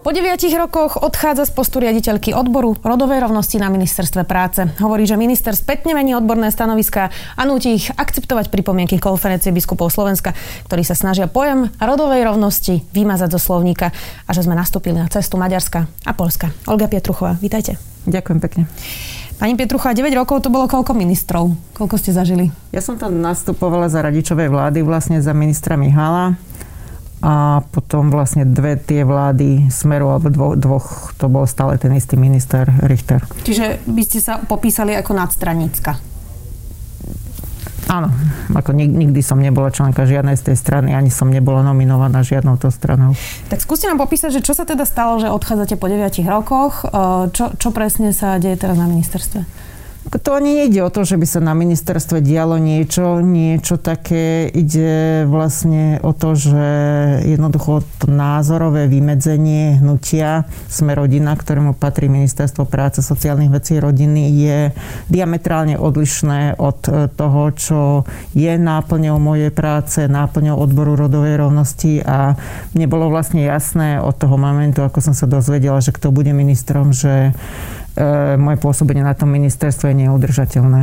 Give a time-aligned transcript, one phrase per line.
[0.00, 4.64] Po deviatich rokoch odchádza z postu riaditeľky odboru rodovej rovnosti na ministerstve práce.
[4.80, 10.32] Hovorí, že minister spätne mení odborné stanoviska a nutí ich akceptovať pripomienky konferencie biskupov Slovenska,
[10.72, 13.92] ktorí sa snažia pojem rodovej rovnosti vymazať zo slovníka
[14.24, 16.48] a že sme nastúpili na cestu Maďarska a Polska.
[16.64, 17.76] Olga Pietruchová, vítajte.
[18.08, 18.62] Ďakujem pekne.
[19.36, 21.76] Pani Pietruchová, 9 rokov to bolo koľko ministrov?
[21.76, 22.48] Koľko ste zažili?
[22.72, 26.40] Ja som tam nastupovala za radičovej vlády, vlastne za ministra Mihala
[27.20, 32.16] a potom vlastne dve tie vlády Smeru, alebo dvo, dvoch, to bol stále ten istý
[32.16, 33.20] minister Richter.
[33.44, 36.00] Čiže by ste sa popísali ako nadstranícka?
[37.90, 38.06] Áno,
[38.54, 42.70] ako nikdy som nebola členka žiadnej z tej strany, ani som nebola nominovaná žiadnou to
[42.70, 43.18] stranou.
[43.50, 46.86] Tak skúste nám popísať, že čo sa teda stalo, že odchádzate po 9 rokoch,
[47.34, 49.42] čo, čo presne sa deje teraz na ministerstve?
[50.00, 54.48] To ani nejde o to, že by sa na ministerstve dialo niečo, niečo také.
[54.48, 56.66] Ide vlastne o to, že
[57.28, 64.58] jednoducho to názorové vymedzenie hnutia Sme rodina, ktorému patrí Ministerstvo práce, sociálnych vecí rodiny, je
[65.12, 66.80] diametrálne odlišné od
[67.12, 67.80] toho, čo
[68.32, 72.40] je náplňou mojej práce, náplňou odboru rodovej rovnosti a
[72.72, 76.96] mne bolo vlastne jasné od toho momentu, ako som sa dozvedela, že kto bude ministrom,
[76.96, 77.36] že
[77.79, 77.79] E,
[78.38, 80.80] moje pôsobenie na tom ministerstve je neudržateľné.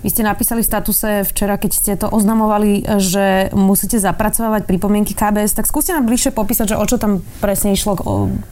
[0.00, 5.52] Vy ste napísali v statuse včera, keď ste to oznamovali, že musíte zapracovať pripomienky KBS,
[5.52, 7.98] tak skúste nám bližšie popísať, že o čo tam presne išlo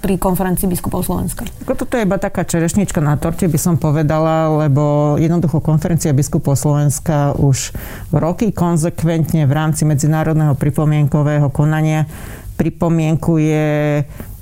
[0.05, 1.49] pri konferencii biskupov Slovenska.
[1.65, 7.35] Toto je iba taká čerešnička na torte, by som povedala, lebo jednoducho konferencia biskupov Slovenska
[7.41, 7.73] už
[8.13, 12.07] roky konzekventne v rámci medzinárodného pripomienkového konania
[12.55, 13.65] pripomienkuje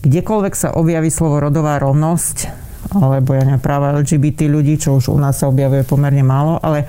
[0.03, 2.51] kdekoľvek sa objaví slovo rodová rovnosť,
[2.93, 6.85] alebo ja neviem, práva LGBT ľudí, čo už u nás sa objavuje pomerne málo, ale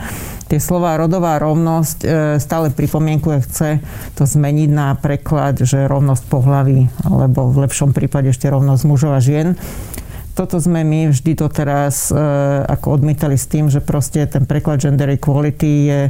[0.52, 2.08] tie slova rodová rovnosť e,
[2.44, 3.69] stále pripomienkuje, chce
[4.14, 9.24] to zmeniť na preklad, že rovnosť pohlaví, alebo v lepšom prípade ešte rovnosť mužov a
[9.24, 9.56] žien
[10.34, 12.18] toto sme my vždy doteraz e,
[12.66, 16.02] ako odmietali s tým, že proste ten preklad gender equality je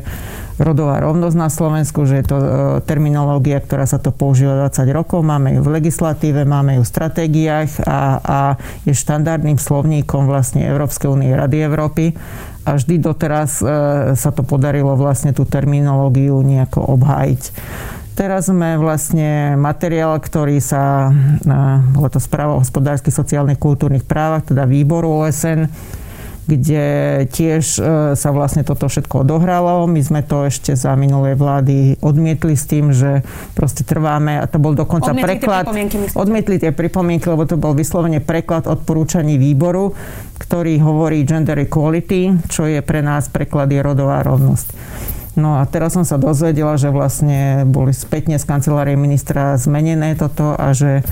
[0.63, 2.47] rodová rovnosť na Slovensku, že je to e,
[2.87, 7.83] terminológia, ktorá sa to používa 20 rokov, máme ju v legislatíve, máme ju v stratégiách
[7.83, 8.39] a, a
[8.87, 12.15] je štandardným slovníkom vlastne Európskej únie Rady Európy
[12.63, 13.65] a vždy doteraz e,
[14.15, 17.43] sa to podarilo vlastne tú terminológiu nejako obhájiť.
[18.13, 21.09] Teraz sme vlastne materiál, ktorý sa,
[21.97, 25.65] bolo to správa o hospodárskych, sociálnych, kultúrnych právach, teda výboru OSN,
[26.43, 26.85] kde
[27.31, 27.81] tiež e,
[28.19, 29.87] sa vlastne toto všetko odohralo.
[29.87, 33.23] My sme to ešte za minulej vlády odmietli s tým, že
[33.55, 35.63] proste trváme a to bol dokonca odmietli preklad.
[35.71, 39.95] Tie odmietli tie pripomienky, lebo to bol vyslovene preklad odporúčaní výboru,
[40.35, 44.67] ktorý hovorí gender equality, čo je pre nás preklad je rodová rovnosť.
[45.33, 50.53] No a teraz som sa dozvedela, že vlastne boli spätne z kancelárie ministra zmenené toto
[50.53, 51.03] a že e,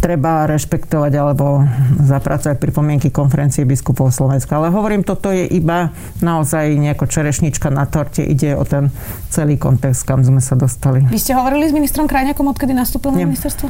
[0.00, 1.68] treba rešpektovať alebo
[2.00, 4.56] zapracovať pripomienky konferencie biskupov Slovenska.
[4.56, 5.92] Ale hovorím, toto je iba
[6.24, 8.24] naozaj nejako čerešnička na torte.
[8.24, 8.88] Ide o ten
[9.28, 11.04] celý kontext, kam sme sa dostali.
[11.12, 13.68] Vy ste hovorili s ministrom Krajňakom, odkedy nastúpil na ministerstvo?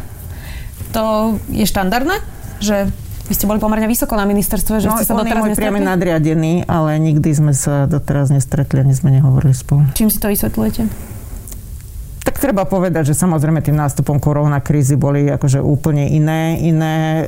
[0.94, 2.14] To je štandardné?
[2.62, 2.94] Že
[3.28, 5.60] vy ste boli pomerne vysoko na ministerstve, že no, ste sa doteraz nestretli?
[5.62, 9.86] priamy nadriadený, ale nikdy sme sa doteraz nestretli, ani sme nehovorili spolu.
[9.94, 11.12] Čím si to vysvetľujete?
[12.22, 14.22] Tak treba povedať, že samozrejme tým nástupom
[14.62, 17.24] krízy boli akože úplne iné, iné e,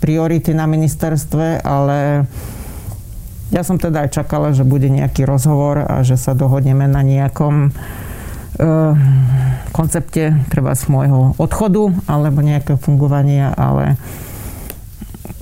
[0.00, 2.24] priority na ministerstve, ale
[3.52, 7.68] ja som teda aj čakala, že bude nejaký rozhovor a že sa dohodneme na nejakom
[7.68, 8.68] e,
[9.72, 14.00] koncepte treba z môjho odchodu alebo nejakého fungovania, ale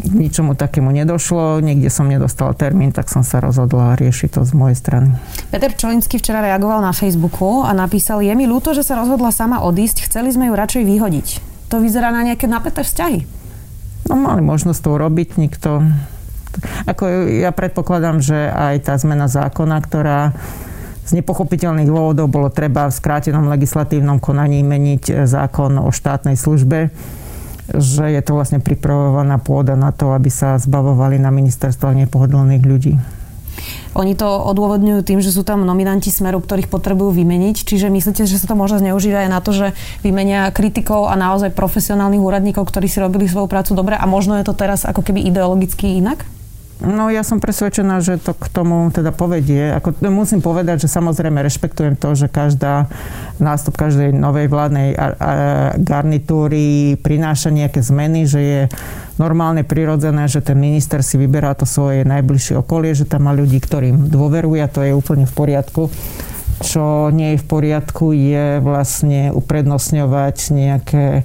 [0.07, 4.77] ničomu takému nedošlo, niekde som nedostal termín, tak som sa rozhodla riešiť to z mojej
[4.79, 5.11] strany.
[5.51, 9.67] Peter Čolinsky včera reagoval na Facebooku a napísal, je mi ľúto, že sa rozhodla sama
[9.67, 11.27] odísť, chceli sme ju radšej vyhodiť.
[11.75, 13.27] To vyzerá na nejaké napäté vzťahy.
[14.07, 15.83] No mali možnosť to urobiť, nikto...
[16.89, 17.05] Ako
[17.43, 20.33] ja predpokladám, že aj tá zmena zákona, ktorá
[21.05, 26.91] z nepochopiteľných dôvodov bolo treba v skrátenom legislatívnom konaní meniť zákon o štátnej službe,
[27.75, 32.95] že je to vlastne pripravovaná pôda na to, aby sa zbavovali na ministerstvách nepohodlných ľudí.
[33.97, 37.65] Oni to odôvodňujú tým, že sú tam nominanti Smeru, ktorých potrebujú vymeniť.
[37.65, 39.67] Čiže myslíte, že sa to môže zneužívať aj na to, že
[40.05, 44.45] vymenia kritikov a naozaj profesionálnych úradníkov, ktorí si robili svoju prácu dobre a možno je
[44.45, 46.29] to teraz ako keby ideologicky inak?
[46.77, 49.73] No ja som presvedčená, že to k tomu teda povedie.
[49.81, 52.93] Ako, musím povedať, že samozrejme rešpektujem to, že každá
[53.41, 54.93] nástup každej novej vládnej
[55.81, 58.61] garnitúry prináša nejaké zmeny, že je
[59.17, 63.57] normálne prirodzené, že ten minister si vyberá to svoje najbližšie okolie, že tam má ľudí,
[63.57, 65.89] ktorým dôveruje a to je úplne v poriadku.
[66.61, 71.25] Čo nie je v poriadku, je vlastne uprednostňovať nejaké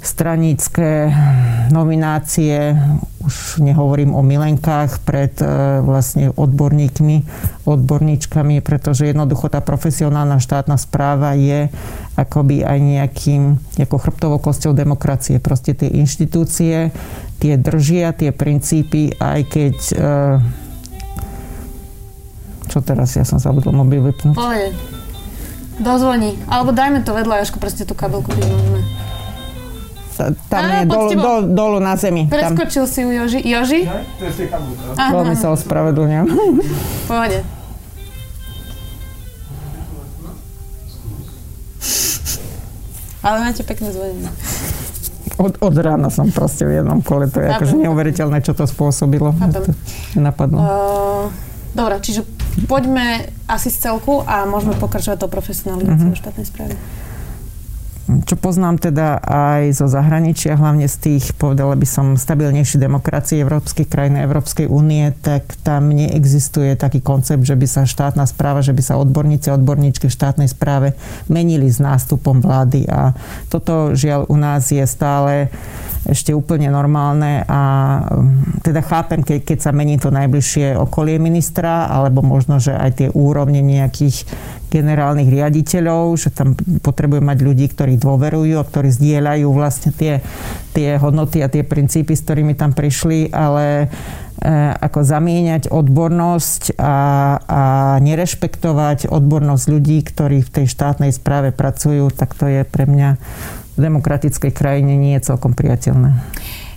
[0.00, 1.12] stranické
[1.68, 2.72] nominácie,
[3.20, 5.46] už nehovorím o milenkách pred e,
[5.84, 7.16] vlastne odborníkmi,
[7.68, 11.68] odborníčkami, pretože jednoducho tá profesionálna štátna správa je
[12.16, 13.42] akoby aj nejakým,
[13.76, 15.36] nejakou chrbtovou kosťou demokracie.
[15.36, 16.90] Proste tie inštitúcie,
[17.38, 19.96] tie držia, tie princípy, aj keď e,
[22.70, 24.38] čo teraz, ja som zabudol mobil vypnúť.
[24.38, 24.70] Pohode.
[25.80, 26.38] Dozvoní.
[26.46, 28.46] Alebo dajme to vedľa, Jožko, proste tú kabelku, keď
[30.48, 32.26] tam je dolu, dolu, dolu na zemi.
[32.30, 32.92] Preskočil tam.
[32.92, 33.40] si u Joži.
[33.44, 33.80] Joži?
[34.96, 36.26] Veľmi sa ospravedlňujem.
[37.08, 37.40] Pohode.
[43.20, 44.32] Ale máte pekné zvonenie.
[45.40, 47.28] Od, od rána som proste v jednom kole.
[47.28, 47.56] To je Chápem.
[47.56, 49.32] akože neuveriteľné, čo to spôsobilo.
[49.32, 49.72] To
[50.16, 50.58] nenapadlo.
[50.60, 51.24] Uh,
[51.72, 52.24] dobre, čiže
[52.68, 56.20] poďme asi z celku a môžeme pokračovať to profesionalizáciou uh-huh.
[56.20, 56.76] štátnej správy
[58.26, 63.86] čo poznám teda aj zo zahraničia, hlavne z tých, povedala by som, stabilnejších demokracií európskych
[63.86, 68.82] krajín Európskej únie, tak tam neexistuje taký koncept, že by sa štátna správa, že by
[68.82, 70.98] sa odborníci a odborníčky v štátnej správe
[71.30, 72.90] menili s nástupom vlády.
[72.90, 73.14] A
[73.46, 75.52] toto žiaľ u nás je stále
[76.08, 77.60] ešte úplne normálne a
[78.08, 82.90] mm, teda chápem, keď, keď sa mení to najbližšie okolie ministra, alebo možno, že aj
[82.96, 84.24] tie úrovne nejakých
[84.70, 90.22] generálnych riaditeľov, že tam potrebujú mať ľudí, ktorí dôverujú a ktorí zdieľajú vlastne tie,
[90.72, 93.86] tie hodnoty a tie princípy, s ktorými tam prišli, ale e,
[94.78, 96.96] ako zamieňať odbornosť a,
[97.42, 97.62] a
[97.98, 103.18] nerešpektovať odbornosť ľudí, ktorí v tej štátnej správe pracujú, tak to je pre mňa
[103.80, 106.12] demokratickej krajine nie je celkom priateľné.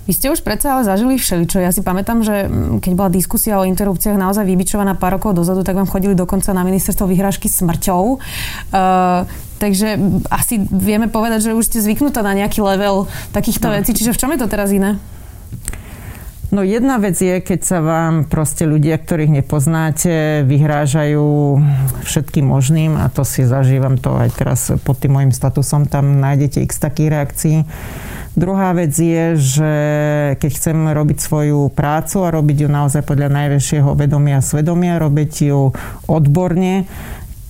[0.03, 1.63] Vy ste už predsa ale zažili všeličo.
[1.63, 5.63] Ja si pamätám, že mm, keď bola diskusia o interrupciách naozaj vybičovaná pár rokov dozadu,
[5.63, 8.19] tak vám chodili dokonca na ministerstvo vyhrážky smrťou.
[8.19, 9.23] Uh,
[9.63, 9.95] takže
[10.27, 13.79] asi vieme povedať, že už ste zvyknutá na nejaký level takýchto no.
[13.79, 13.95] vecí.
[13.95, 14.99] Čiže v čom je to teraz iné?
[16.53, 21.57] No jedna vec je, keď sa vám proste ľudia, ktorých nepoznáte, vyhrážajú
[22.05, 26.61] všetkým možným a to si zažívam to aj teraz pod tým môjim statusom, tam nájdete
[26.61, 27.57] x takých reakcií.
[28.37, 29.73] Druhá vec je, že
[30.37, 35.33] keď chcem robiť svoju prácu a robiť ju naozaj podľa najväčšieho vedomia a svedomia, robiť
[35.49, 35.73] ju
[36.05, 36.85] odborne,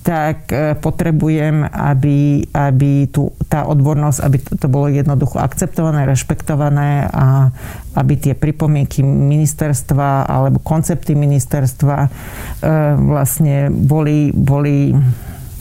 [0.04, 7.08] tak e, potrebujem, aby, aby tu, tá odbornosť, aby to, to bolo jednoducho akceptované, rešpektované
[7.08, 7.48] a
[7.96, 12.08] aby tie pripomienky ministerstva alebo koncepty ministerstva e,
[13.00, 14.92] vlastne boli, boli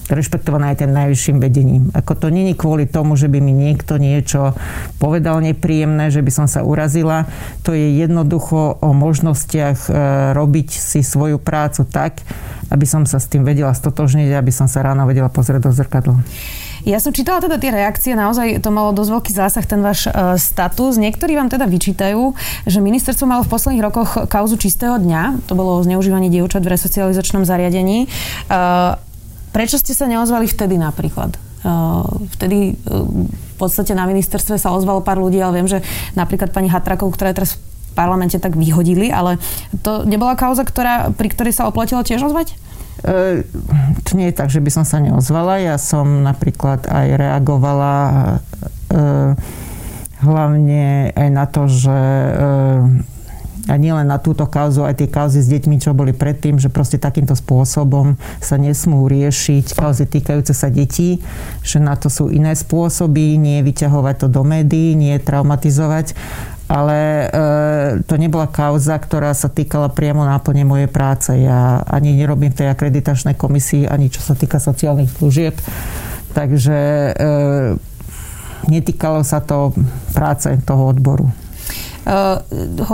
[0.09, 1.83] rešpektovaná aj tým najvyšším vedením.
[1.95, 4.55] Ako to není kvôli tomu, že by mi niekto niečo
[4.99, 7.29] povedal nepríjemné, že by som sa urazila.
[7.63, 9.91] To je jednoducho o možnostiach e,
[10.35, 12.23] robiť si svoju prácu tak,
[12.73, 16.19] aby som sa s tým vedela stotožniť, aby som sa ráno vedela pozrieť do zrkadla.
[16.83, 20.35] Ja som čítala teda tie reakcie, naozaj to malo dosť veľký zásah, ten váš uh,
[20.35, 20.99] status.
[20.99, 22.35] Niektorí vám teda vyčítajú,
[22.67, 27.47] že ministerstvo malo v posledných rokoch kauzu čistého dňa, to bolo zneužívanie dievčat v resocializačnom
[27.47, 28.11] zariadení.
[28.51, 28.99] Uh,
[29.53, 31.37] Prečo ste sa neozvali vtedy napríklad?
[32.35, 35.79] Vtedy v podstate na ministerstve sa ozvalo pár ľudí, ale viem, že
[36.17, 37.61] napríklad pani Hatrakov, ktorá je teraz v
[37.93, 39.37] parlamente, tak vyhodili, ale
[39.85, 42.57] to nebola kauza, ktorá, pri ktorej sa oplatilo tiež ozvať?
[44.03, 45.61] To nie je tak, že by som sa neozvala.
[45.61, 47.95] Ja som napríklad aj reagovala
[48.89, 48.97] e,
[50.23, 51.99] hlavne aj na to, že
[53.63, 56.99] a nielen na túto kauzu, aj tie kauzy s deťmi, čo boli predtým, že proste
[56.99, 61.23] takýmto spôsobom sa nesmú riešiť kauzy týkajúce sa detí,
[61.63, 66.11] že na to sú iné spôsoby, nie vyťahovať to do médií, nie traumatizovať,
[66.67, 67.25] ale e,
[68.03, 71.31] to nebola kauza, ktorá sa týkala priamo náplne mojej práce.
[71.35, 75.55] Ja ani nerobím v tej akreditačnej komisii, ani čo sa týka sociálnych služieb.
[76.33, 77.11] Takže e,
[78.67, 79.71] netýkalo sa to
[80.11, 81.42] práce toho odboru.
[82.03, 82.43] Uh,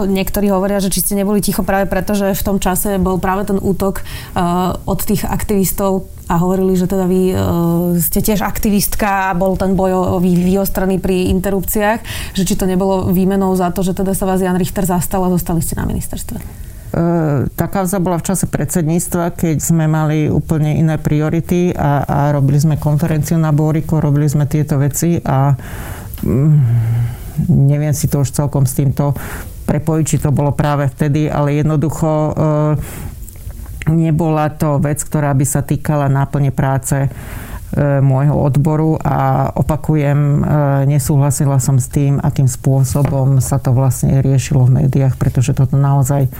[0.06, 3.50] niektorí hovoria, že či ste neboli ticho práve preto, že v tom čase bol práve
[3.50, 7.38] ten útok uh, od tých aktivistov a hovorili, že teda vy uh,
[7.98, 12.00] ste tiež aktivistka a bol ten boj vyostrený pri interrupciách,
[12.38, 15.34] že či to nebolo výmenou za to, že teda sa vás Jan Richter zastal a
[15.34, 16.70] zostali ste na ministerstve.
[17.54, 22.58] Tá kauza bola v čase predsedníctva, keď sme mali úplne iné priority a, a robili
[22.58, 25.54] sme konferenciu na Bóriko, robili sme tieto veci a
[26.26, 29.16] mm, neviem si to už celkom s týmto
[29.70, 32.34] prepojiť, či to bolo práve vtedy, ale jednoducho
[33.90, 37.08] nebola to vec, ktorá by sa týkala náplne práce
[38.02, 40.42] môjho odboru a opakujem,
[40.90, 46.34] nesúhlasila som s tým, akým spôsobom sa to vlastne riešilo v médiách, pretože toto naozaj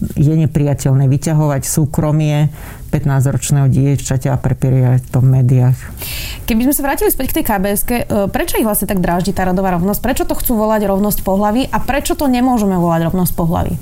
[0.00, 2.52] je nepriateľné vyťahovať súkromie
[2.92, 5.78] 15-ročného dievčaťa a prepierať to v médiách.
[6.44, 7.92] Keby sme sa vrátili späť k tej kbs e,
[8.28, 10.00] prečo ich vlastne tak dráždi tá rodová rovnosť?
[10.00, 13.74] Prečo to chcú volať rovnosť pohlavy a prečo to nemôžeme volať rovnosť pohlavy?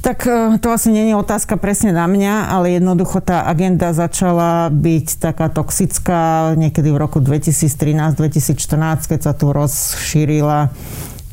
[0.00, 4.72] Tak e, to asi nie je otázka presne na mňa, ale jednoducho tá agenda začala
[4.72, 10.72] byť taká toxická niekedy v roku 2013-2014, keď sa tu rozšírila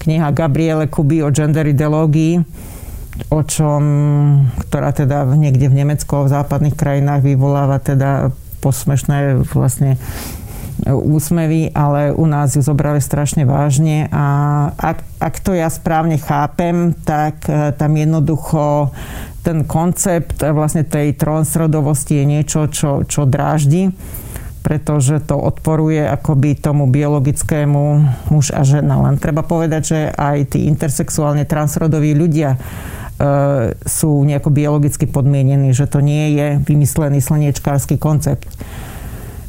[0.03, 2.43] kniha Gabriele Kuby o gender ideológii
[3.29, 3.83] o čom,
[4.69, 9.99] ktorá teda niekde v Nemecku a v západných krajinách vyvoláva teda posmešné vlastne
[10.89, 14.25] úsmevy, ale u nás ju zobrali strašne vážne a
[14.73, 18.89] ak, ak to ja správne chápem, tak e, tam jednoducho
[19.45, 23.93] ten koncept vlastne tej transrodovosti je niečo, čo, čo dráždi
[24.63, 27.83] pretože to odporuje akoby tomu biologickému
[28.31, 28.95] muž a žena.
[29.03, 33.02] Len treba povedať, že aj tí intersexuálne transrodoví ľudia E,
[33.87, 38.49] sú nejako biologicky podmienení, že to nie je vymyslený slniečkársky koncept.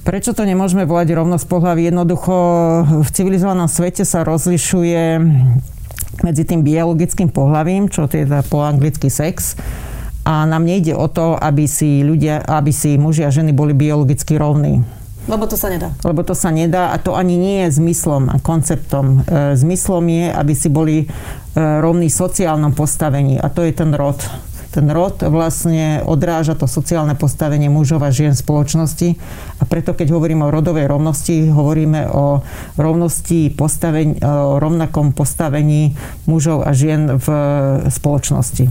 [0.04, 1.88] Prečo to nemôžeme volať rovnosť pohľavy?
[1.88, 2.34] Jednoducho
[3.02, 5.02] v civilizovanom svete sa rozlišuje
[6.22, 9.56] medzi tým biologickým pohľavím, čo je teda po anglicky sex,
[10.24, 14.40] a nám nejde o to, aby si ľudia, aby si muži a ženy boli biologicky
[14.40, 14.80] rovní.
[15.24, 15.88] Lebo to sa nedá.
[16.04, 19.24] Lebo to sa nedá a to ani nie je zmyslom a konceptom.
[19.24, 21.06] E, zmyslom je, aby si boli e,
[21.80, 24.20] rovní sociálnom postavení a to je ten rod
[24.74, 29.08] ten rod vlastne odráža to sociálne postavenie mužov a žien v spoločnosti
[29.58, 32.42] a preto keď hovoríme o rodovej rovnosti, hovoríme o
[32.74, 35.94] rovnosti postavení, o rovnakom postavení
[36.26, 37.26] mužov a žien v
[37.86, 38.66] spoločnosti.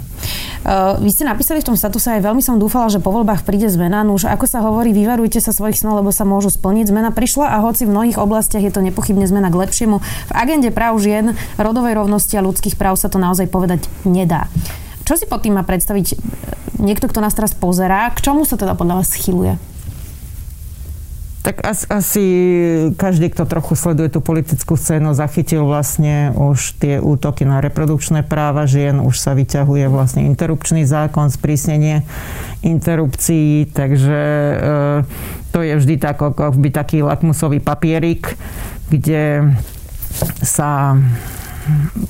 [0.99, 4.03] Vy ste napísali v tom statuse aj veľmi som dúfala, že po voľbách príde zmena.
[4.03, 6.91] No už ako sa hovorí, vyvarujte sa svojich snov, lebo sa môžu splniť.
[6.91, 10.67] Zmena prišla a hoci v mnohých oblastiach je to nepochybne zmena k lepšiemu, v agende
[10.75, 14.51] práv žien, rodovej rovnosti a ľudských práv sa to naozaj povedať nedá.
[15.03, 16.15] Čo si pod tým má predstaviť
[16.79, 18.11] niekto, kto nás teraz pozerá?
[18.15, 19.59] K čomu sa teda podľa vás schyluje?
[21.43, 22.25] Tak asi, asi
[22.95, 28.63] každý, kto trochu sleduje tú politickú scénu, zachytil vlastne už tie útoky na reprodukčné práva
[28.63, 32.07] žien, už sa vyťahuje vlastne interrupčný zákon, sprísnenie
[32.63, 34.55] interrupcií, takže e,
[35.51, 38.39] to je vždy tak, ako by taký lakmusový papierik,
[38.87, 39.51] kde
[40.39, 40.95] sa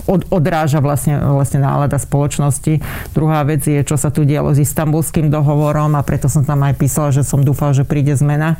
[0.10, 2.81] od, odráža vlastne, vlastne nálada spoločnosti.
[3.13, 6.77] Druhá vec je, čo sa tu dialo s istambulským dohovorom a preto som tam aj
[6.77, 8.57] písala, že som dúfal, že príde zmena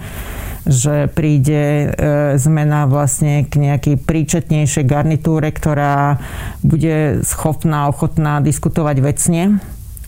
[0.64, 6.24] že príde e, zmena vlastne k nejakej príčetnejšej garnitúre, ktorá
[6.64, 9.60] bude schopná, ochotná diskutovať vecne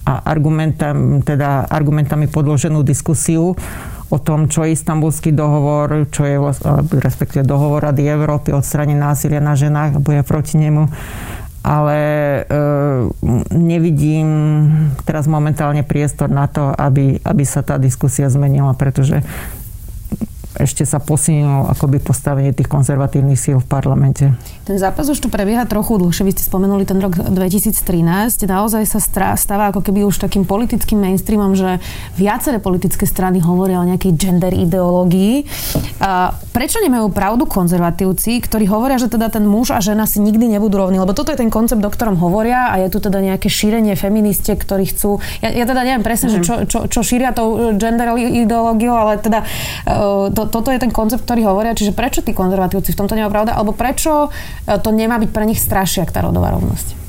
[0.08, 3.60] a argumentam, teda argumentami podloženú diskusiu
[4.10, 6.38] o tom, čo je istambulský dohovor, čo je
[7.02, 10.86] respektíve dohovor Rady Európy o strane násilia na ženách a boja proti nemu.
[11.66, 12.42] Ale e,
[13.58, 14.30] nevidím
[15.02, 19.26] teraz momentálne priestor na to, aby, aby sa tá diskusia zmenila, pretože
[20.60, 24.32] ešte sa posilnilo akoby postavenie tých konzervatívnych síl v parlamente.
[24.66, 26.26] Ten zápas už tu prebieha trochu dlhšie.
[26.26, 28.50] Vy ste spomenuli ten rok 2013.
[28.50, 29.00] Naozaj sa
[29.38, 31.78] stáva ako keby už takým politickým mainstreamom, že
[32.18, 35.46] viaceré politické strany hovoria o nejakej gender ideológii.
[36.02, 40.50] A prečo nemajú pravdu konzervatívci, ktorí hovoria, že teda ten muž a žena si nikdy
[40.58, 40.98] nebudú rovní?
[40.98, 44.58] Lebo toto je ten koncept, o ktorom hovoria a je tu teda nejaké šírenie feministie,
[44.58, 45.22] ktorí chcú...
[45.46, 46.34] Ja, ja teda neviem presne, mm.
[46.34, 46.46] že mhm.
[46.46, 51.26] čo, čo, čo šíria tou gender ideológiou, ale teda uh, to, toto je ten koncept,
[51.26, 55.18] ktorý hovoria, čiže prečo tí konzervatívci v tomto nemá pravda, alebo prečo e, to nemá
[55.18, 57.06] byť pre nich strašiak tá rodová rovnosť?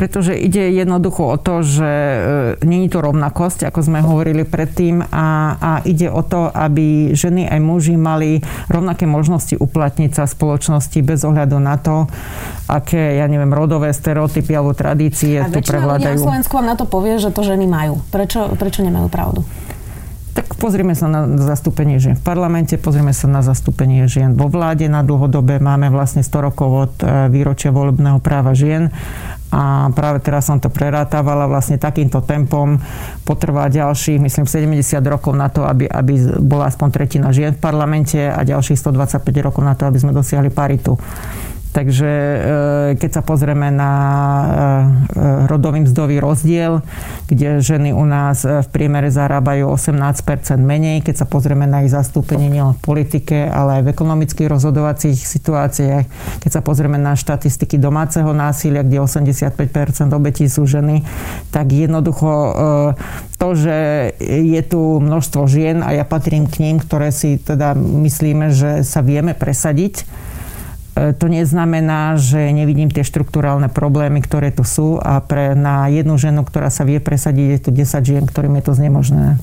[0.00, 2.18] pretože ide jednoducho o to, že e,
[2.64, 7.60] není to rovnakosť, ako sme hovorili predtým, a, a ide o to, aby ženy aj
[7.60, 8.40] muži mali
[8.72, 12.08] rovnaké možnosti uplatniť sa v spoločnosti bez ohľadu na to,
[12.64, 16.16] aké, ja neviem, rodové stereotypy alebo tradície a tu prevládajú.
[16.16, 18.00] A na Slovensku vám na to povie, že to ženy majú.
[18.08, 19.44] Prečo, prečo nemajú pravdu?
[20.30, 24.86] Tak pozrieme sa na zastúpenie žien v parlamente, pozrieme sa na zastúpenie žien vo vláde
[24.86, 25.58] na dlhodobé.
[25.58, 28.94] Máme vlastne 100 rokov od e, výročia volebného práva žien
[29.50, 32.78] a práve teraz som to prerátavala vlastne takýmto tempom
[33.26, 34.78] potrvá ďalších, myslím, 70
[35.10, 39.66] rokov na to, aby, aby bola aspoň tretina žien v parlamente a ďalších 125 rokov
[39.66, 40.94] na to, aby sme dosiahli paritu.
[41.70, 42.12] Takže
[42.98, 43.92] keď sa pozrieme na
[45.46, 46.82] rodový mzdový rozdiel,
[47.30, 52.50] kde ženy u nás v priemere zarábajú 18% menej, keď sa pozrieme na ich zastúpenie
[52.50, 56.04] nielen v politike, ale aj v ekonomických rozhodovacích situáciách,
[56.42, 61.06] keď sa pozrieme na štatistiky domáceho násilia, kde 85% obetí sú ženy,
[61.54, 62.30] tak jednoducho
[63.38, 63.78] to, že
[64.20, 69.06] je tu množstvo žien a ja patrím k ním, ktoré si teda myslíme, že sa
[69.06, 70.29] vieme presadiť, E,
[71.16, 76.44] to neznamená, že nevidím tie štruktúrálne problémy, ktoré tu sú a pre, na jednu ženu,
[76.44, 79.40] ktorá sa vie presadiť, je tu 10 žien, ktorým je to znemožné.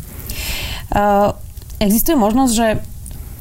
[0.93, 1.33] Uh,
[1.81, 2.67] existuje možnosť, že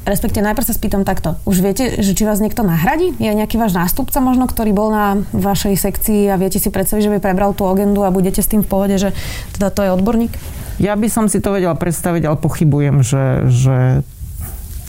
[0.07, 1.35] respektive najprv sa spýtam takto.
[1.43, 3.11] Už viete, že či vás niekto nahradí?
[3.19, 7.13] Je nejaký váš nástupca možno, ktorý bol na vašej sekcii a viete si predstaviť, že
[7.13, 9.11] by prebral tú agendu a budete s tým v pohode, že
[9.59, 10.31] teda to je odborník?
[10.79, 13.77] Ja by som si to vedela predstaviť, ale pochybujem, že, že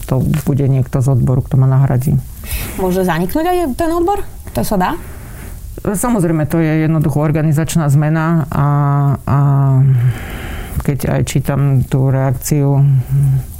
[0.06, 2.16] to bude niekto z odboru, kto ma nahradí.
[2.78, 4.22] Môže zaniknúť aj ten odbor?
[4.54, 4.90] To sa dá?
[5.78, 8.66] Samozrejme, to je jednoducho organizačná zmena a,
[9.22, 9.38] a
[10.82, 12.80] keď aj čítam tú reakciu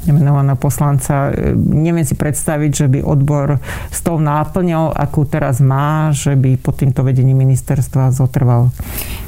[0.08, 3.61] nemenovaného poslanca, neviem si predstaviť, že by odbor
[3.92, 8.73] s tou náplňou, akú teraz má, že by pod týmto vedením ministerstva zotrval.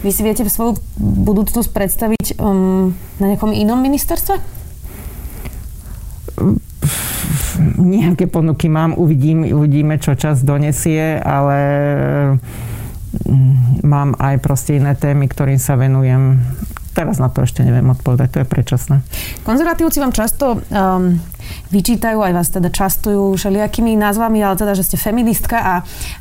[0.00, 4.40] Vy si viete svoju budúcnosť predstaviť um, na nejakom inom ministerstve?
[7.78, 11.58] Nejaké ponuky mám, uvidím, uvidíme, čo čas donesie, ale
[13.26, 16.38] mm, mám aj proste iné témy, ktorým sa venujem.
[17.00, 19.00] Teraz na to ešte neviem odpovedať, to je predčasné.
[19.40, 21.16] Konzervatívci vám často um,
[21.72, 25.74] vyčítajú, aj vás teda častujú všelijakými názvami, ale teda, že ste feministka a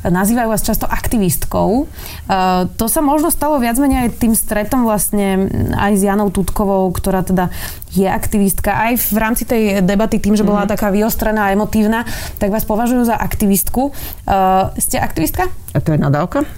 [0.08, 1.84] nazývajú vás často aktivistkou.
[1.84, 6.88] Uh, to sa možno stalo viac menej aj tým stretom vlastne aj s Janou Tutkovou,
[6.96, 7.52] ktorá teda
[7.92, 8.72] je aktivistka.
[8.72, 10.80] Aj v rámci tej debaty tým, že bola mm-hmm.
[10.80, 12.08] taká vyostrená a emotívna,
[12.40, 13.92] tak vás považujú za aktivistku.
[14.24, 15.44] Uh, ste aktivistka?
[15.76, 16.48] A to je nadávka?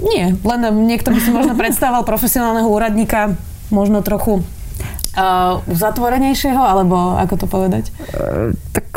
[0.00, 3.36] Nie, len niekto by si možno predstavoval profesionálneho úradníka
[3.68, 4.40] možno trochu
[5.12, 7.92] Uh, uzatvorenejšieho, alebo ako to povedať?
[8.16, 8.88] Uh, tak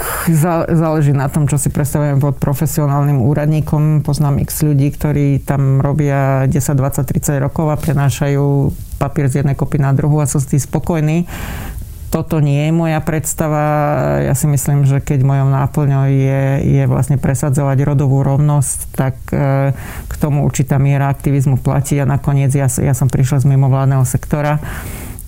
[0.72, 4.00] záleží na tom, čo si predstavujem pod profesionálnym úradníkom.
[4.00, 9.60] Poznám x ľudí, ktorí tam robia 10, 20, 30 rokov a prenášajú papier z jednej
[9.60, 11.28] kopy na druhú a sú s tým spokojní.
[12.16, 13.60] Toto nie je moja predstava.
[14.24, 19.76] Ja si myslím, že keď mojou náplňou je, je vlastne presadzovať rodovú rovnosť, tak uh,
[20.08, 24.64] k tomu určitá miera aktivizmu platí a nakoniec ja, ja som prišla z mimovládneho sektora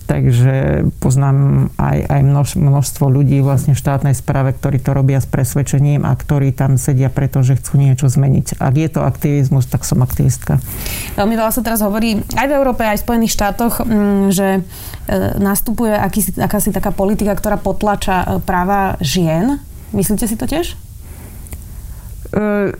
[0.08, 5.28] Takže poznám aj, aj množ, množstvo ľudí vlastne v štátnej správe, ktorí to robia s
[5.28, 8.56] presvedčením a ktorí tam sedia preto, že chcú niečo zmeniť.
[8.56, 10.64] Ak je to aktivizmus, tak som aktivistka.
[11.12, 14.60] Veľmi veľa sa teraz hovorí aj v Európe, aj v Spojených štátoch, mm, že e,
[15.36, 19.60] nastupuje akýsi, akási taká politika, ktorá potlača e, práva žien.
[19.92, 20.72] Myslíte si to tiež?
[22.32, 22.72] E,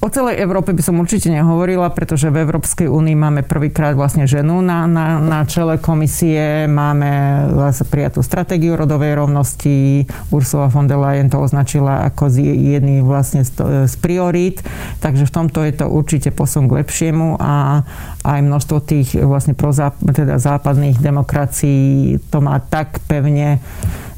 [0.00, 4.64] O celej Európe by som určite nehovorila, pretože v Európskej únii máme prvýkrát vlastne ženu
[4.64, 11.28] na, na, na čele komisie, máme vlastne prijatú stratégiu rodovej rovnosti, Ursula von der Leyen
[11.28, 13.52] to označila ako z jedný vlastne z,
[13.84, 14.64] z priorít,
[15.04, 17.84] takže v tomto je to určite posun k lepšiemu a
[18.24, 23.60] aj množstvo tých vlastne prozáp, teda západných demokracií to má tak pevne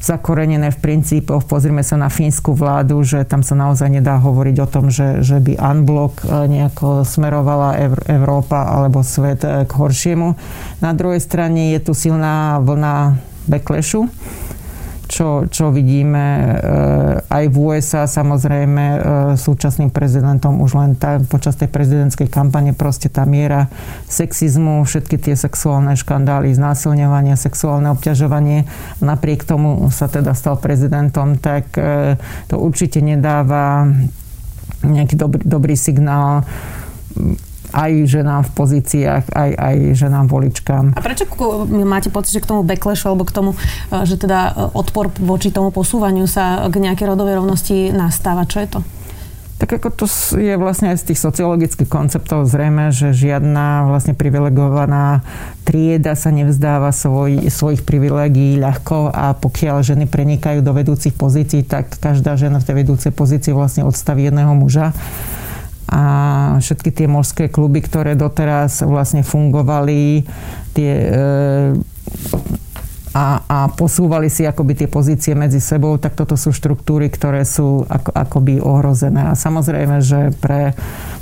[0.02, 1.46] zakorenené v princípoch.
[1.46, 5.38] Pozrime sa na fínsku vládu, že tam sa naozaj nedá hovoriť o tom, že, že
[5.38, 7.78] by unblock e, nejako smerovala
[8.10, 10.34] Európa alebo svet e, k horšiemu.
[10.82, 13.14] Na druhej strane je tu silná vlna
[13.46, 14.10] backlashu
[15.12, 18.98] čo, čo vidíme eh, aj v USA samozrejme eh,
[19.37, 23.68] súčasným prezidentom už len tá, počas tej prezidentskej kampane proste tá miera
[24.09, 28.64] sexizmu, všetky tie sexuálne škandály, znásilňovanie, sexuálne obťažovanie,
[29.05, 32.16] napriek tomu sa teda stal prezidentom, tak eh,
[32.48, 33.85] to určite nedáva
[34.81, 36.48] nejaký dobrý, dobrý signál
[37.72, 40.96] aj ženám v pozíciách, aj, aj ženám voličkám.
[40.96, 41.24] A prečo
[41.85, 43.50] máte pocit, že k tomu backlashu alebo k tomu,
[43.90, 48.44] e, že teda e, odpor voči tomu posúvaniu sa k nejakej rodovej rovnosti nastáva?
[48.44, 48.80] Čo je to?
[49.62, 50.06] Tak ako to
[50.42, 55.22] je vlastne aj z tých sociologických konceptov zrejme, že žiadna vlastne privilegovaná
[55.62, 61.94] trieda sa nevzdáva svoj, svojich privilegií ľahko a pokiaľ ženy prenikajú do vedúcich pozícií, tak
[61.94, 64.90] každá žena v tej vedúcej pozícii vlastne odstaví jedného muža
[65.92, 66.02] a
[66.57, 70.24] všetky tie morské kluby, ktoré doteraz vlastne fungovali,
[70.72, 71.09] tie e,
[73.12, 77.85] a, a posúvali si akoby tie pozície medzi sebou, tak toto sú štruktúry, ktoré sú
[77.85, 79.28] ako, akoby ohrozené.
[79.28, 80.72] A samozrejme, že pre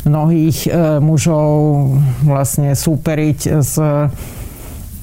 [0.06, 1.90] mnohých e, mužov
[2.22, 3.74] vlastne súperiť s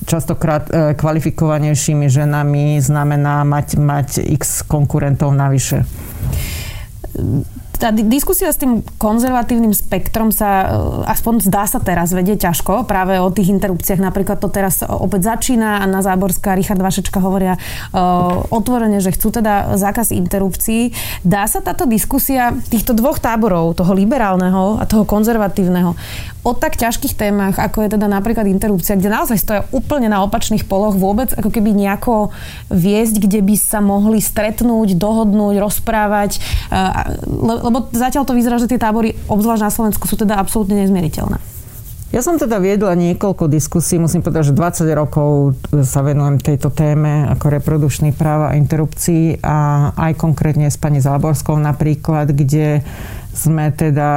[0.08, 5.84] častokrát e, kvalifikovanejšími ženami znamená mať, mať x konkurentov navyše
[7.78, 10.68] tá diskusia s tým konzervatívnym spektrom sa, e,
[11.08, 12.90] aspoň zdá sa teraz, vedie ťažko.
[12.90, 15.86] Práve o tých interrupciách napríklad to teraz opäť začína.
[15.86, 20.92] Anna Záborská, Richard Vašečka hovoria uh, otvorene, že chcú teda zákaz interrupcií.
[21.22, 25.94] Dá sa táto diskusia týchto dvoch táborov, toho liberálneho a toho konzervatívneho,
[26.48, 30.64] o tak ťažkých témach, ako je teda napríklad interrupcia, kde naozaj stoja úplne na opačných
[30.64, 32.32] poloch vôbec, ako keby nejako
[32.72, 36.40] viesť, kde by sa mohli stretnúť, dohodnúť, rozprávať,
[37.28, 41.60] lebo zatiaľ to vyzerá, že tie tábory, obzvlášť na Slovensku, sú teda absolútne nezmieriteľné.
[42.08, 47.28] Ja som teda viedla niekoľko diskusí, musím povedať, že 20 rokov sa venujem tejto téme
[47.36, 52.80] ako reprodukčných práv a interrupcií a aj konkrétne s pani Záborskou napríklad, kde
[53.38, 54.10] sme teda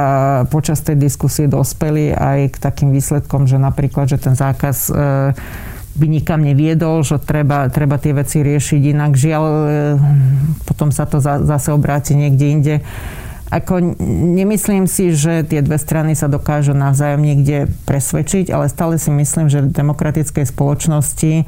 [0.49, 4.93] počas tej diskusie dospeli aj k takým výsledkom, že napríklad, že ten zákaz e,
[5.93, 9.13] by nikam neviedol, že treba, treba tie veci riešiť inak.
[9.13, 9.69] Žiaľ, e,
[10.65, 12.75] potom sa to zase obráti niekde inde.
[13.51, 13.99] Ako
[14.31, 19.51] nemyslím si, že tie dve strany sa dokážu navzájom niekde presvedčiť, ale stále si myslím,
[19.51, 21.43] že v demokratickej spoločnosti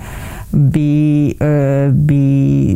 [0.51, 0.93] by,
[1.33, 1.55] e,
[1.95, 2.23] by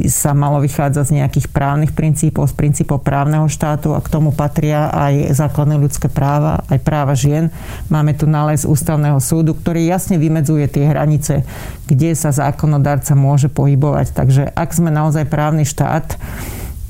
[0.08, 4.88] sa malo vychádzať z nejakých právnych princípov, z princípov právneho štátu a k tomu patria
[4.96, 7.52] aj základné ľudské práva, aj práva žien.
[7.92, 11.44] Máme tu nález ústavného súdu, ktorý jasne vymedzuje tie hranice,
[11.84, 14.16] kde sa zákonodárca môže pohybovať.
[14.16, 16.16] Takže ak sme naozaj právny štát,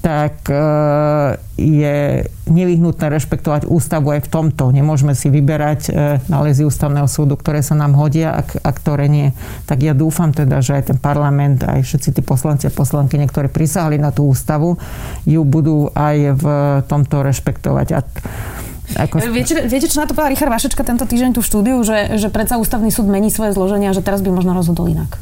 [0.02, 0.62] tak e,
[1.58, 4.70] je nevyhnutné rešpektovať ústavu aj v tomto.
[4.70, 5.92] Nemôžeme si vyberať e,
[6.30, 9.34] nálezy ústavného súdu, ktoré sa nám hodia a, ktoré nie.
[9.66, 13.50] Tak ja dúfam teda, že aj ten parlament, aj všetci tí poslanci a poslanky, ktorí
[13.50, 14.78] prisahali na tú ústavu,
[15.26, 16.46] ju budú aj v
[16.86, 17.88] tomto rešpektovať.
[17.98, 18.00] A
[18.96, 19.20] ako...
[19.36, 22.56] Viete, viete, čo na to povedal Richard Vašečka tento týždeň tú štúdiu, že, že predsa
[22.56, 25.20] ústavný súd mení svoje zloženie a že teraz by možno rozhodol inak?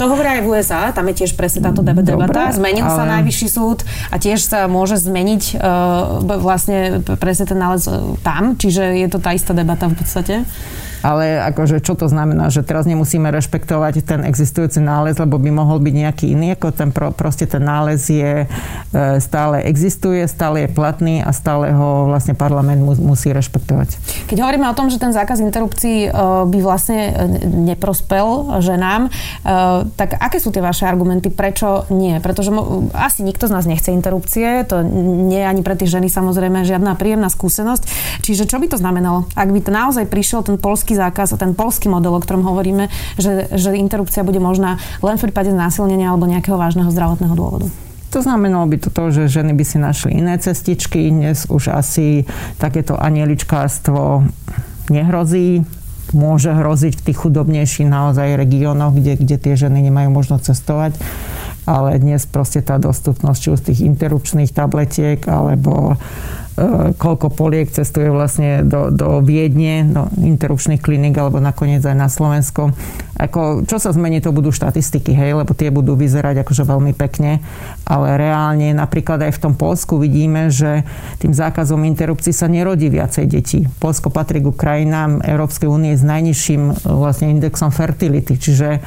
[0.00, 2.50] To hovoria aj v USA, tam je tiež presne táto debata.
[2.50, 2.96] Zmenil ale...
[2.96, 8.56] sa najvyšší súd a tiež sa môže zmeniť uh, vlastne presne ten nález e, tam,
[8.58, 10.34] čiže je to tá istá debata v podstate
[11.02, 15.82] ale akože čo to znamená, že teraz nemusíme rešpektovať ten existujúci nález, lebo by mohol
[15.82, 18.46] byť nejaký iný, ako ten pro, proste ten nález je, e,
[19.18, 23.98] stále existuje, stále je platný a stále ho vlastne parlament mu, musí rešpektovať.
[24.30, 26.10] Keď hovoríme o tom, že ten zákaz interrupcií e,
[26.46, 27.12] by vlastne e,
[27.44, 29.10] neprospel ženám,
[29.98, 32.22] tak aké sú tie vaše argumenty, prečo nie?
[32.22, 32.54] Pretože
[32.94, 36.94] asi nikto z nás nechce interrupcie, to nie je ani pre tie ženy samozrejme žiadna
[36.94, 37.82] príjemná skúsenosť.
[38.22, 41.40] Čiže čo by to znamenalo, ak by to naozaj prišiel ten polský polský zákaz a
[41.40, 46.12] ten polský model, o ktorom hovoríme, že, že interrupcia bude možná len v prípade znásilnenia
[46.12, 47.66] alebo nejakého vážneho zdravotného dôvodu.
[48.12, 51.08] To znamenalo by to to, že ženy by si našli iné cestičky.
[51.08, 52.28] Dnes už asi
[52.60, 54.28] takéto anieličkárstvo
[54.92, 55.64] nehrozí.
[56.12, 60.92] Môže hroziť v tých chudobnejších naozaj regiónoch, kde, kde tie ženy nemajú možnosť cestovať.
[61.64, 65.96] Ale dnes proste tá dostupnosť či už tých interrupčných tabletiek alebo
[67.00, 72.76] koľko poliek cestuje vlastne do, do Viedne, do interrupčných klinik alebo nakoniec aj na Slovensko.
[73.16, 77.40] Ako, čo sa zmení, to budú štatistiky, hej, lebo tie budú vyzerať akože veľmi pekne,
[77.88, 80.84] ale reálne napríklad aj v tom Polsku vidíme, že
[81.24, 83.64] tým zákazom interrupcií sa nerodí viacej detí.
[83.80, 88.84] Polsko patrí k krajinám Európskej únie s najnižším vlastne indexom fertility, čiže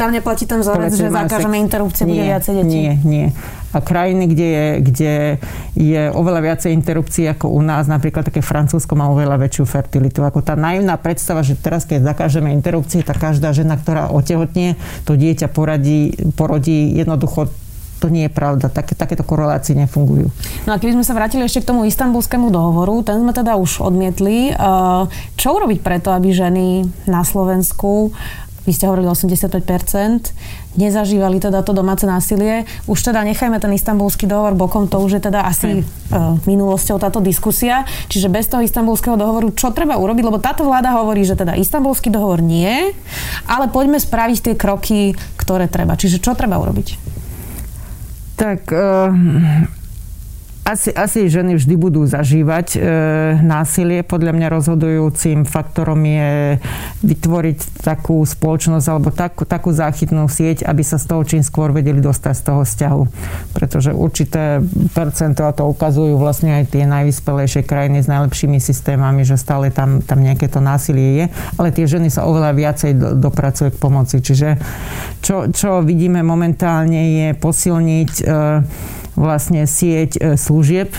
[0.00, 2.78] tam neplatí ten vzorec, že zakážeme interrupcie, bude viacej detí?
[2.88, 3.26] Nie, nie
[3.70, 5.12] a krajiny, kde je, kde
[5.78, 10.26] je oveľa viacej interrupcií ako u nás, napríklad také Francúzsko má oveľa väčšiu fertilitu.
[10.26, 14.74] Ako tá naivná predstava, že teraz, keď zakážeme interrupcie, tak každá žena, ktorá otehotnie,
[15.06, 17.50] to dieťa poradí, porodí jednoducho
[18.00, 18.72] to nie je pravda.
[18.72, 20.32] Také, takéto korelácie nefungujú.
[20.64, 23.84] No a keby sme sa vrátili ešte k tomu istambulskému dohovoru, ten sme teda už
[23.84, 24.56] odmietli.
[25.36, 28.16] Čo urobiť preto, aby ženy na Slovensku
[28.64, 32.68] vy ste hovorili 85%, nezažívali teda to domáce násilie.
[32.86, 37.18] Už teda nechajme ten istambulský dohovor bokom, to už je teda asi uh, minulosťou táto
[37.18, 37.82] diskusia.
[38.06, 40.24] Čiže bez toho istambulského dohovoru, čo treba urobiť?
[40.26, 42.94] Lebo táto vláda hovorí, že teda istambulský dohovor nie,
[43.50, 45.98] ale poďme spraviť tie kroky, ktoré treba.
[45.98, 46.88] Čiže čo treba urobiť?
[48.38, 49.79] Tak uh
[50.70, 52.78] asi, asi ženy vždy budú zažívať e,
[53.42, 54.06] násilie.
[54.06, 56.62] Podľa mňa rozhodujúcim faktorom je
[57.02, 61.98] vytvoriť takú spoločnosť alebo takú, takú záchytnú sieť, aby sa z toho čím skôr vedeli
[61.98, 63.02] dostať z toho vzťahu.
[63.50, 64.62] Pretože určité
[64.94, 69.98] percento, a to ukazujú vlastne aj tie najvyspelejšie krajiny s najlepšími systémami, že stále tam,
[70.06, 71.24] tam nejaké to násilie je,
[71.58, 74.22] ale tie ženy sa oveľa viacej do, dopracuje k pomoci.
[74.22, 74.48] Čiže
[75.18, 78.24] čo, čo vidíme momentálne je posilniť e,
[79.14, 80.92] vlastne sieť e, služieb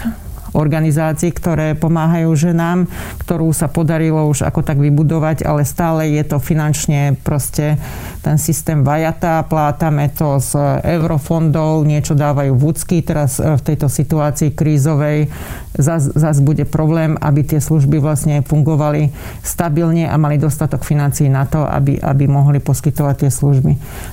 [0.51, 2.87] organizácií, ktoré pomáhajú ženám,
[3.23, 7.79] ktorú sa podarilo už ako tak vybudovať, ale stále je to finančne proste
[8.21, 14.53] ten systém vajatá, plátame to z eurofondov, niečo dávajú vúcky, teraz e, v tejto situácii
[14.53, 15.25] krízovej.
[15.71, 19.09] Zase zas bude problém, aby tie služby vlastne fungovali
[19.41, 23.71] stabilne a mali dostatok financií na to, aby, aby mohli poskytovať tie služby.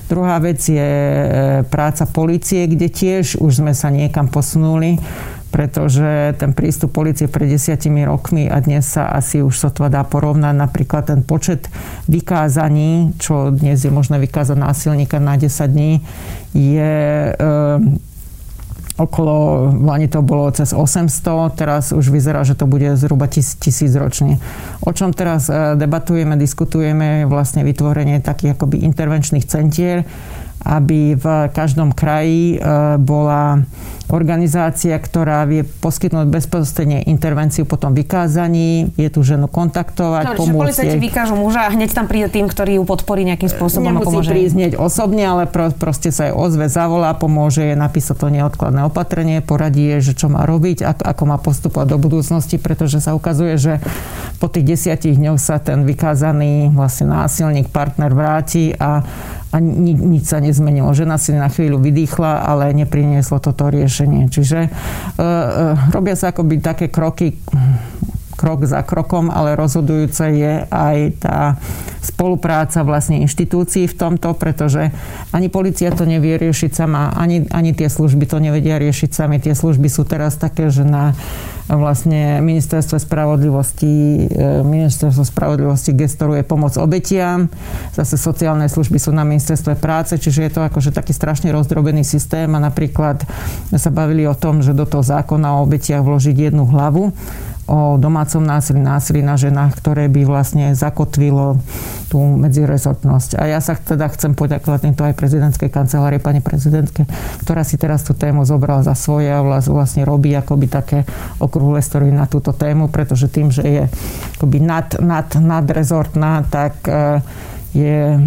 [0.09, 1.25] Druhá vec je e,
[1.69, 4.97] práca policie, kde tiež už sme sa niekam posunuli
[5.49, 10.55] pretože ten prístup policie pred desiatimi rokmi a dnes sa asi už sotva dá porovnať
[10.55, 11.65] napríklad ten počet
[12.05, 16.05] vykázaní, čo dnes je možné vykázať násilníka na 10 dní,
[16.53, 16.93] je
[17.29, 17.33] e,
[18.99, 24.37] okolo, v to bolo cez 800, teraz už vyzerá, že to bude zhruba tisíc ročne.
[24.83, 30.03] O čom teraz e, debatujeme, diskutujeme, vlastne vytvorenie takých akoby intervenčných centier,
[30.67, 33.63] aby v každom kraji e, bola
[34.09, 40.57] organizácia, ktorá vie poskytnúť bezprostredne intervenciu po tom vykázaní, je tu ženu kontaktovať, no, pomôcť
[40.57, 44.07] policajti vykážu muža a hneď tam príde tým, ktorý ju podporí nejakým spôsobom Nemusí a
[44.09, 44.31] pomôže.
[44.33, 48.81] prísť hneď osobne, ale pro, proste sa jej ozve, zavolá, pomôže jej napísať to neodkladné
[48.89, 53.13] opatrenie, poradí jej, že čo má robiť, ako, ako má postupovať do budúcnosti, pretože sa
[53.13, 53.73] ukazuje, že
[54.41, 59.05] po tých desiatich dňoch sa ten vykázaný vlastne násilník, partner vráti a
[59.49, 60.93] a ni, nič sa nezmenilo.
[60.93, 63.98] Žena si na chvíľu vydýchla, ale neprinieslo toto riešenie.
[64.07, 64.69] Čiže uh,
[65.19, 67.35] uh, robia sa akoby také kroky
[68.39, 71.59] krok za krokom, ale rozhodujúce je aj tá
[71.99, 74.95] spolupráca vlastne inštitúcií v tomto, pretože
[75.35, 79.43] ani policia to nevie riešiť sama, ani, ani tie služby to nevedia riešiť sami.
[79.43, 81.11] Tie služby sú teraz také, že na
[81.69, 87.45] vlastne ministerstvo spravodlivosti, e, ministerstvo spravodlivosti gestoruje pomoc obetiam,
[87.93, 92.49] zase sociálne služby sú na ministerstve práce, čiže je to akože taký strašne rozdrobený systém
[92.57, 93.21] a napríklad
[93.69, 97.13] sme sa bavili o tom, že do toho zákona o obetiach vložiť jednu hlavu,
[97.69, 101.61] o domácom násilí, násilí na ženách, ktoré by vlastne zakotvilo
[102.09, 103.37] tú medzirezortnosť.
[103.37, 107.05] A ja sa teda chcem poďakovať týmto aj prezidentskej kancelárie, pani prezidentke,
[107.45, 110.99] ktorá si teraz tú tému zobrala za svoje a vlastne robí akoby také
[111.37, 113.83] okrúhle story na túto tému, pretože tým, že je
[114.41, 117.21] akoby nad, nad, nadrezortná, tak e,
[117.77, 118.17] je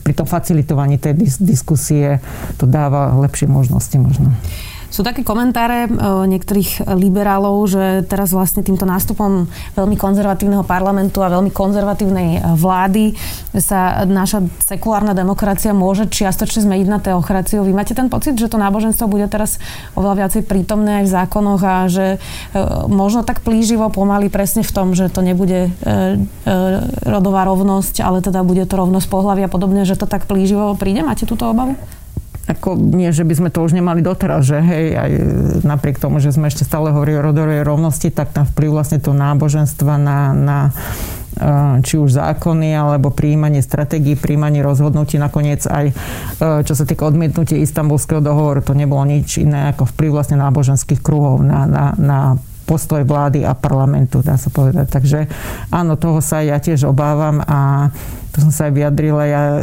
[0.00, 2.16] pri tom facilitovaní tej diskusie
[2.56, 4.32] to dáva lepšie možnosti možno.
[4.92, 5.90] Sú také komentáre e,
[6.28, 13.16] niektorých liberálov, že teraz vlastne týmto nástupom veľmi konzervatívneho parlamentu a veľmi konzervatívnej e, vlády
[13.56, 17.64] sa naša sekulárna demokracia môže čiastočne zmeniť na teokraciu.
[17.64, 19.56] Vy máte ten pocit, že to náboženstvo bude teraz
[19.96, 22.06] oveľa viacej prítomné aj v zákonoch a že
[22.52, 22.60] e,
[22.92, 25.72] možno tak plíživo pomaly presne v tom, že to nebude
[27.06, 31.00] rodová rovnosť, ale teda bude to rovnosť pohľavia a podobne, že to tak plíživo príde?
[31.00, 31.78] Máte túto obavu?
[32.42, 35.10] Ako nie, že by sme to už nemali doteraz, že hej, aj
[35.62, 39.14] napriek tomu, že sme ešte stále hovorili o rodovej rovnosti, tak tam vplyv vlastne to
[39.14, 40.58] náboženstva na, na
[41.80, 45.96] či už zákony, alebo príjmanie stratégií, príjmanie rozhodnutí, nakoniec aj
[46.38, 51.40] čo sa týka odmietnutia istambulského dohovoru, to nebolo nič iné ako vplyv vlastne náboženských kruhov
[51.40, 52.18] na, na, na
[52.72, 54.88] postoj vlády a parlamentu, dá sa povedať.
[54.88, 55.28] Takže
[55.68, 57.92] áno, toho sa ja tiež obávam a
[58.32, 59.22] to som sa aj vyjadrila.
[59.28, 59.60] Ja e,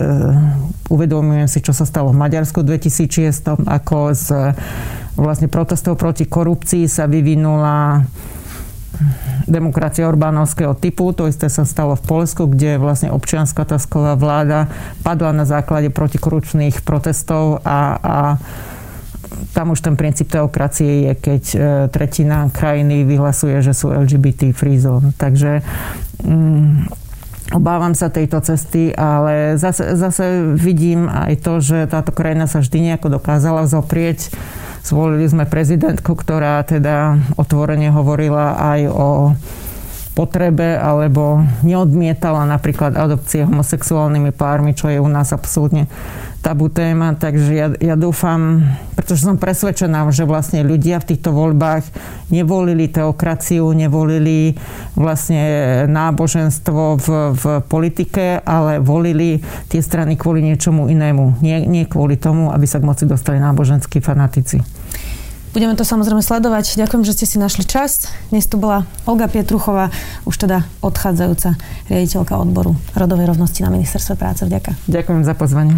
[0.94, 4.54] uvedomujem si, čo sa stalo v Maďarsku v 2006, ako z
[5.18, 8.06] vlastne protestov proti korupcii sa vyvinula
[9.50, 11.10] demokracia Orbánovského typu.
[11.18, 14.70] To isté sa stalo v Polsku, kde vlastne občianská tasková vláda
[15.02, 18.18] padla na základe protikorupčných protestov a, a
[19.56, 21.58] tam už ten princíp teokracie je, keď e,
[21.92, 25.12] tretina krajiny vyhlasuje, že sú LGBT free zone.
[25.18, 25.64] Takže
[26.24, 26.90] mm,
[27.50, 32.94] Obávam sa tejto cesty, ale zase, zase vidím aj to, že táto krajina sa vždy
[32.94, 34.30] nejako dokázala zoprieť.
[34.86, 39.08] Zvolili sme prezidentku, ktorá teda otvorene hovorila aj o
[40.20, 45.88] potrebe alebo neodmietala napríklad adopcie homosexuálnymi pármi, čo je u nás absolútne
[46.44, 47.16] tabu téma.
[47.16, 48.68] Takže ja, ja dúfam,
[49.00, 51.88] pretože som presvedčená, že vlastne ľudia v týchto voľbách
[52.36, 54.60] nevolili teokraciu, nevolili
[55.00, 55.40] vlastne
[55.88, 57.08] náboženstvo v,
[57.40, 59.40] v politike, ale volili
[59.72, 61.40] tie strany kvôli niečomu inému.
[61.40, 64.79] Nie, nie kvôli tomu, aby sa k moci dostali náboženskí fanatici.
[65.50, 66.78] Budeme to samozrejme sledovať.
[66.78, 68.14] Ďakujem, že ste si našli čas.
[68.30, 69.90] Dnes tu bola Olga Pietruchová,
[70.30, 71.58] už teda odchádzajúca
[71.90, 74.46] riaditeľka odboru rodovej rovnosti na ministerstve práce.
[74.46, 74.78] Vďaka.
[74.86, 75.76] Ďakujem za pozvanie.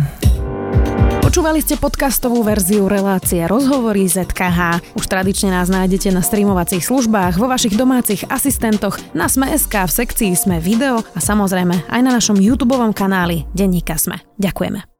[1.23, 4.83] Počúvali ste podcastovú verziu relácie Rozhovory ZKH.
[4.99, 10.35] Už tradične nás nájdete na streamovacích službách, vo vašich domácich asistentoch, na Sme.sk, v sekcii
[10.35, 14.19] Sme video a samozrejme aj na našom YouTube kanáli Denníka Sme.
[14.35, 14.90] Ďakujeme.